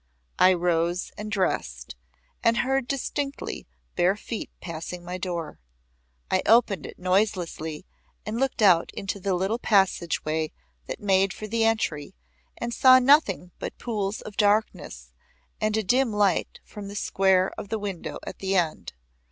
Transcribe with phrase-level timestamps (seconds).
[0.39, 1.95] I rose and dressed,
[2.43, 5.59] and heard distinctly bare feet passing my door.
[6.31, 7.85] I opened it noiselessly
[8.25, 10.53] and looked out into the little passage way
[10.87, 12.15] that made for the entry,
[12.57, 15.13] and saw nothing but pools of darkness
[15.59, 18.93] and a dim light from the square of the window at the end.